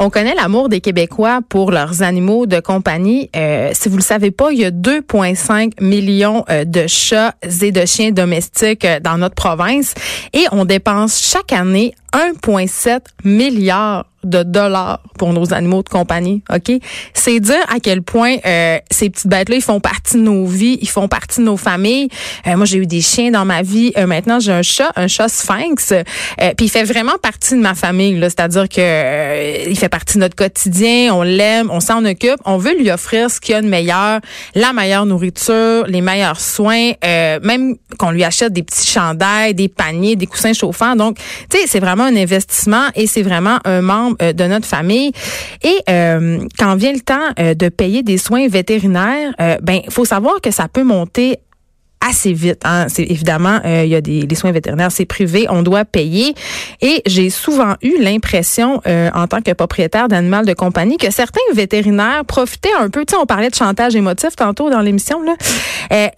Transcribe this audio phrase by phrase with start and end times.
[0.00, 3.30] On connaît l'amour des Québécois pour leurs animaux de compagnie.
[3.34, 7.72] Euh, si vous le savez pas, il y a 2,5 millions euh, de chats et
[7.72, 9.94] de chiens domestiques euh, dans notre province
[10.32, 16.72] et on dépense chaque année 1,7 milliard de dollars pour nos animaux de compagnie, OK?
[17.14, 20.78] C'est dire à quel point euh, ces petites bêtes-là, ils font partie de nos vies,
[20.80, 22.08] ils font partie de nos familles.
[22.46, 23.92] Euh, moi, j'ai eu des chiens dans ma vie.
[23.96, 25.92] Euh, maintenant, j'ai un chat, un chat sphinx.
[26.56, 30.36] Puis il fait vraiment partie de ma famille, c'est-à-dire que il fait partie de notre
[30.36, 32.38] quotidien, on l'aime, on s'en occupe.
[32.44, 34.20] On veut lui offrir ce qu'il y a de meilleur,
[34.54, 40.16] la meilleure nourriture, les meilleurs soins, même qu'on lui achète des petits chandails, des paniers,
[40.16, 40.96] des coussins chauffants.
[40.96, 41.18] Donc,
[41.50, 45.12] tu sais, c'est vraiment un investissement et c'est vraiment un membre euh, de notre famille.
[45.62, 50.40] Et euh, quand vient le temps euh, de payer des soins vétérinaires, ben faut savoir
[50.40, 51.38] que ça peut monter
[52.06, 52.60] assez vite.
[52.64, 52.86] Hein.
[52.88, 56.34] C'est évidemment, euh, il y a des les soins vétérinaires, c'est privé, on doit payer.
[56.80, 61.40] Et j'ai souvent eu l'impression, euh, en tant que propriétaire d'animal de compagnie, que certains
[61.54, 63.04] vétérinaires profitaient un peu.
[63.04, 65.34] Tu sais, on parlait de chantage émotif tantôt dans l'émission là.
[65.92, 66.08] Euh,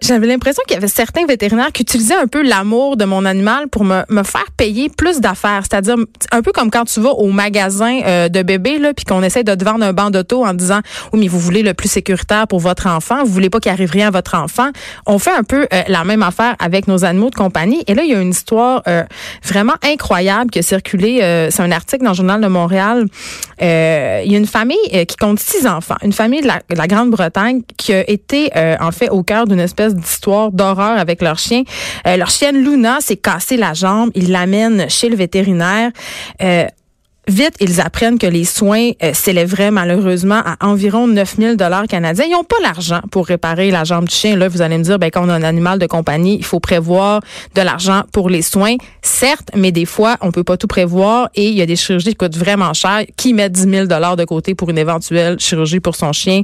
[0.00, 3.68] J'avais l'impression qu'il y avait certains vétérinaires qui utilisaient un peu l'amour de mon animal
[3.68, 5.62] pour me, me faire payer plus d'affaires.
[5.68, 5.96] C'est-à-dire
[6.32, 9.44] un peu comme quand tu vas au magasin euh, de bébés là, puis qu'on essaie
[9.44, 10.80] de te vendre un banc d'auto en disant,
[11.12, 13.90] oui mais vous voulez le plus sécuritaire pour votre enfant, vous voulez pas qu'il arrive
[13.90, 14.70] rien à votre enfant.
[15.06, 17.82] On fait un peu euh, la même affaire avec nos animaux de compagnie.
[17.88, 19.02] Et là, il y a une histoire euh,
[19.42, 21.20] vraiment incroyable qui a circulé.
[21.20, 23.06] Euh, c'est un article dans le Journal de Montréal.
[23.60, 27.92] il y a une famille qui compte six enfants, une famille de la, Grande-Bretagne qui
[27.92, 31.62] a été en fait au cœur d'une espèce d'histoire d'horreur avec leur chien.
[32.04, 34.10] leur chienne Luna s'est cassée la jambe.
[34.14, 35.90] Ils l'amènent chez le vétérinaire.
[37.28, 42.24] Vite, ils apprennent que les soins euh, s'élèveraient malheureusement à environ 9000 dollars canadiens.
[42.24, 44.36] Ils n'ont pas l'argent pour réparer la jambe du chien.
[44.36, 46.60] Là, vous allez me dire, ben, quand on a un animal de compagnie, il faut
[46.60, 47.20] prévoir
[47.56, 48.76] de l'argent pour les soins.
[49.02, 52.10] Certes, mais des fois, on peut pas tout prévoir et il y a des chirurgies
[52.10, 53.02] qui coûtent vraiment cher.
[53.16, 56.42] Qui met 10 000 dollars de côté pour une éventuelle chirurgie pour son chien?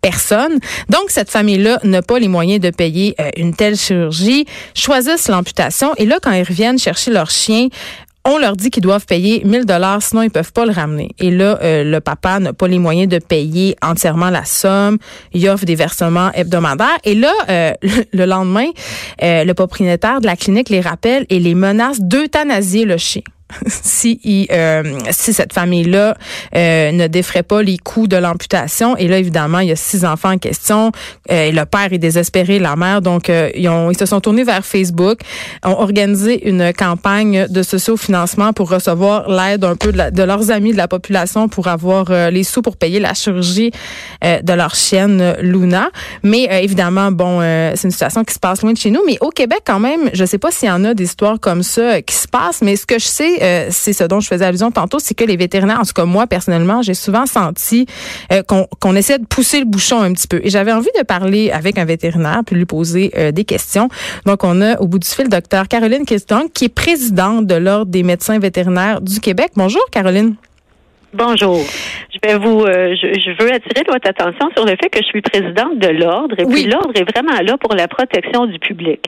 [0.00, 0.58] personne.
[0.88, 5.94] Donc, cette famille-là n'a pas les moyens de payer euh, une telle chirurgie, choisissent l'amputation
[5.96, 7.68] et là, quand ils reviennent chercher leur chien,
[8.24, 11.10] on leur dit qu'ils doivent payer 1000 dollars, sinon ils peuvent pas le ramener.
[11.18, 14.98] Et là, euh, le papa n'a pas les moyens de payer entièrement la somme.
[15.32, 16.98] Il offre des versements hebdomadaires.
[17.04, 17.72] Et là, euh,
[18.12, 18.66] le lendemain,
[19.22, 23.22] euh, le propriétaire de la clinique les rappelle et les menace d'euthanasier le chien.
[23.66, 26.16] si euh, si cette famille-là
[26.54, 28.96] euh, ne défrait pas les coûts de l'amputation.
[28.96, 30.92] Et là, évidemment, il y a six enfants en question.
[31.30, 33.02] Euh, et le père est désespéré, la mère.
[33.02, 35.20] Donc, ils, ont, ils se sont tournés vers Facebook,
[35.64, 40.76] ont organisé une campagne de socio-financement pour recevoir l'aide un peu de, leurs amis de
[40.76, 43.72] la population pour avoir les sous pour payer la chirurgie
[44.22, 45.90] de leur chienne Luna.
[46.22, 49.02] Mais évidemment, bon, c'est une situation qui se passe loin de chez nous.
[49.06, 51.62] Mais au Québec, quand même, je sais pas s'il y en a des histoires comme
[51.62, 54.44] ça qui se passent, mais ce que je sais, euh, c'est ce dont je faisais
[54.44, 57.86] allusion tantôt, c'est que les vétérinaires, en tout cas moi personnellement, j'ai souvent senti
[58.32, 60.40] euh, qu'on essaie de pousser le bouchon un petit peu.
[60.42, 63.88] Et j'avais envie de parler avec un vétérinaire puis lui poser euh, des questions.
[64.26, 67.90] Donc on a au bout du fil docteur Caroline Christon, qui est présidente de l'ordre
[67.90, 69.52] des médecins vétérinaires du Québec.
[69.56, 70.36] Bonjour Caroline.
[71.14, 71.60] Bonjour.
[72.10, 75.20] Je vais vous, euh, je, veux attirer votre attention sur le fait que je suis
[75.20, 79.00] présidente de l'ordre et puis l'ordre est vraiment là pour la protection du public.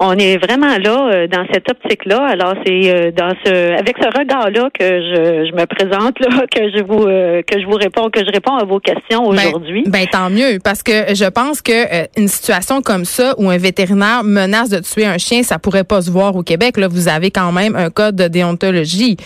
[0.00, 2.24] On est vraiment là euh, dans cette optique-là.
[2.24, 6.70] Alors c'est euh, dans ce, avec ce regard-là que je, je, me présente là, que
[6.70, 9.84] je vous, que je vous réponds, que je réponds à vos questions ben, aujourd'hui.
[9.86, 14.24] Ben, tant mieux parce que je pense que une situation comme ça où un vétérinaire
[14.24, 16.78] menace de tuer un chien, ça pourrait pas se voir au Québec.
[16.78, 19.18] Là, vous avez quand même un code de déontologie.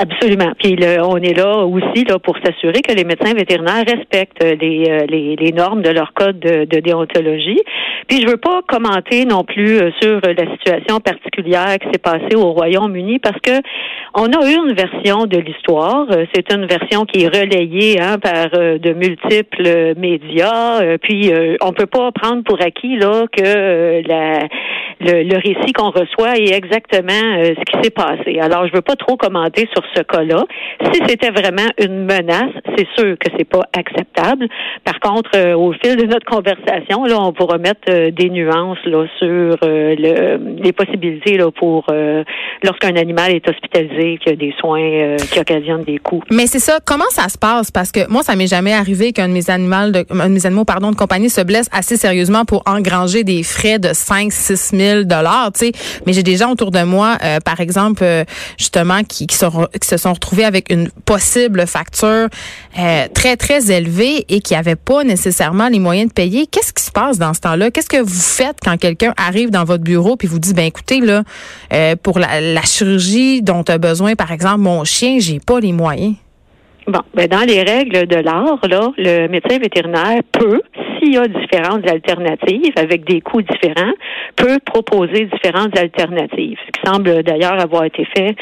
[0.00, 0.52] Absolument.
[0.58, 5.04] Puis on est là aussi là pour s'assurer que les médecins vétérinaires respectent les, euh,
[5.06, 7.60] les, les normes de leur code de, de, déontologie.
[8.08, 12.34] Puis je veux pas commenter non plus euh, sur la situation particulière qui s'est passée
[12.34, 13.60] au Royaume-Uni parce que
[14.14, 16.06] on a une version de l'histoire.
[16.12, 20.96] Euh, c'est une version qui est relayée hein, par de multiples médias.
[21.02, 21.30] Puis
[21.60, 24.48] on peut pas prendre pour acquis là que la
[25.00, 28.38] le, récit qu'on reçoit est exactement ce qui s'est passé.
[28.40, 30.44] Alors, je veux pas trop commenter sur ce cas-là.
[30.92, 34.48] Si c'était vraiment une menace, c'est sûr que c'est pas acceptable.
[34.84, 38.78] Par contre, euh, au fil de notre conversation, là, on pourra mettre euh, des nuances
[38.84, 41.86] là sur euh, le, les possibilités là pour
[42.62, 46.22] lorsqu'un animal est hospitalisé, qu'il y a des soins qui occasionnent des coûts.
[46.30, 46.78] Mais c'est ça.
[46.84, 47.70] Comment ça se passe?
[47.70, 50.46] Parce que moi, ça m'est jamais arrivé qu'un de mes animaux, de, un de mes
[50.46, 54.76] animaux, pardon, de compagnie se blesse assez sérieusement pour engranger des frais de 5 6
[54.76, 55.50] 000 dollars.
[56.06, 58.04] Mais j'ai des gens autour de moi, par exemple,
[58.58, 59.36] justement, qui, qui,
[59.80, 62.28] qui, se sont retrouvés avec une possible facture
[63.14, 66.46] très très élevée et qui n'avaient pas nécessairement les moyens de payer.
[66.46, 67.70] Qu'est-ce qui se passe dans ce temps-là?
[67.70, 71.00] Qu'est-ce que vous faites quand quelqu'un arrive dans votre bureau puis vous dit, ben écoutez,
[71.00, 71.22] là,
[71.72, 76.14] euh, pour la, chirurgie dont a besoin, par exemple, mon chien, j'ai pas les moyens?
[76.86, 80.60] Bon, ben dans les règles de l'art, là, le médecin vétérinaire peut,
[81.00, 83.92] s'il y a différentes alternatives avec des coûts différents,
[84.36, 88.36] peut proposer différentes alternatives, ce qui semble d'ailleurs avoir été fait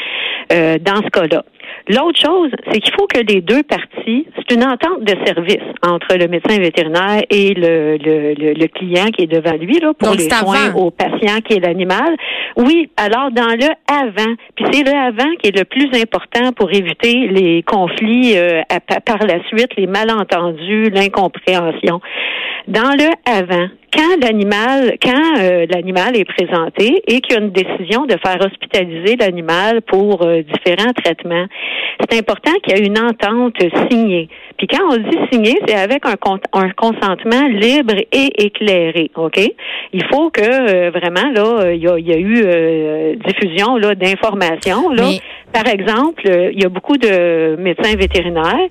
[0.52, 1.44] euh, dans ce cas-là.
[1.88, 6.18] L'autre chose, c'est qu'il faut que les deux parties, c'est une entente de service entre
[6.18, 10.28] le médecin vétérinaire et le, le, le, client qui est devant lui là, pour les
[10.28, 12.14] soins au patient qui est l'animal.
[12.56, 16.70] Oui, alors dans le avant, puis c'est le avant qui est le plus important pour
[16.70, 18.60] éviter les conflits euh,
[19.06, 22.00] par la suite, les malentendus, l'incompréhension.
[22.66, 27.50] Dans le avant, quand l'animal, quand euh, l'animal est présenté et qu'il y a une
[27.50, 31.46] décision de faire hospitaliser l'animal pour euh, différents traitements,
[32.00, 33.56] c'est important qu'il y ait une entente
[33.90, 34.28] signée.
[34.56, 36.16] Puis quand on dit signé, c'est avec un,
[36.52, 39.40] un, consentement libre et éclairé, ok?
[39.92, 44.90] Il faut que euh, vraiment là, il y a, y a, eu diffusion là d'informations
[44.90, 45.10] là.
[45.52, 48.68] Par exemple, il y a beaucoup de médecins vétérinaires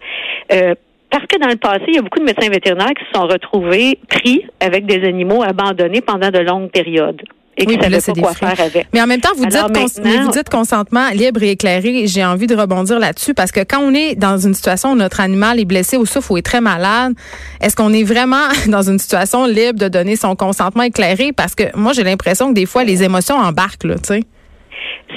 [1.09, 3.27] parce que dans le passé, il y a beaucoup de médecins vétérinaires qui se sont
[3.27, 7.21] retrouvés pris avec des animaux abandonnés pendant de longues périodes.
[7.59, 8.87] Et qui ne savaient pas quoi faire avec.
[8.93, 12.05] Mais en même temps, vous dites, vous dites consentement libre et éclairé.
[12.05, 15.21] J'ai envie de rebondir là-dessus parce que quand on est dans une situation où notre
[15.21, 17.13] animal est blessé ou souffre ou est très malade,
[17.59, 21.31] est-ce qu'on est vraiment dans une situation libre de donner son consentement éclairé?
[21.33, 24.23] Parce que moi, j'ai l'impression que des fois, les émotions embarquent, là, tu sais.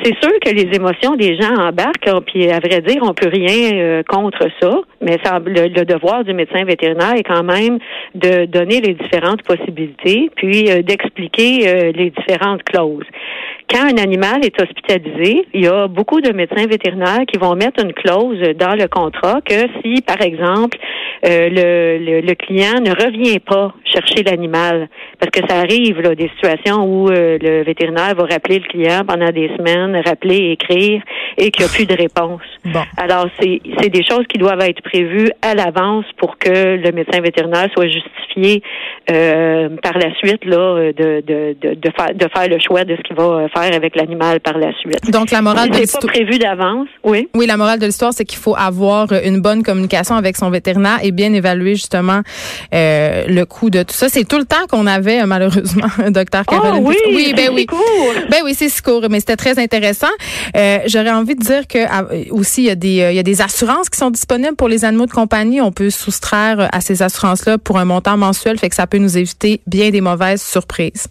[0.03, 3.73] C'est sûr que les émotions des gens embarquent, puis à vrai dire, on peut rien
[3.75, 7.79] euh, contre ça, mais ça, le, devoir du médecin vétérinaire est quand même
[8.15, 13.05] de donner les différentes possibilités, puis euh, d'expliquer euh, les différentes clauses.
[13.73, 17.85] Quand un animal est hospitalisé, il y a beaucoup de médecins vétérinaires qui vont mettre
[17.85, 20.77] une clause dans le contrat que si, par exemple,
[21.23, 24.89] le, le, client ne revient pas chercher l'animal,
[25.21, 29.31] parce que ça arrive là, des situations où le vétérinaire va rappeler le client pendant
[29.31, 31.03] des semaines, rappeler, écrire,
[31.37, 32.43] et qu'il n'y a plus de réponse.
[32.97, 37.69] Alors, c'est des choses qui doivent être prévues à l'avance pour que le médecin vétérinaire
[37.73, 38.63] soit justifié
[39.11, 42.97] euh, par la suite là, de, de, de, de, faire, de faire le choix de
[42.97, 45.11] ce qu'il va faire avec l'animal par la suite.
[45.11, 46.03] Donc, la morale de l'histoire...
[46.03, 47.29] pas prévu d'avance, oui.
[47.35, 50.99] Oui, la morale de l'histoire, c'est qu'il faut avoir une bonne communication avec son vétérinaire
[51.03, 52.21] et bien évaluer justement
[52.75, 54.09] euh, le coût de tout ça.
[54.09, 56.85] C'est tout le temps qu'on avait, malheureusement, docteur oh, Caroline.
[56.85, 57.67] oui, oui, ben oui.
[58.31, 60.07] Ben oui, c'est si court, mais c'était très intéressant.
[60.57, 63.19] Euh, J'aurais envie de dire que ah, aussi il y a des euh, il y
[63.19, 65.61] a des assurances qui sont disponibles pour les animaux de compagnie.
[65.61, 69.19] On peut soustraire à ces assurances-là pour un montant mensuel, fait que ça peut nous
[69.19, 71.09] éviter bien des mauvaises surprises.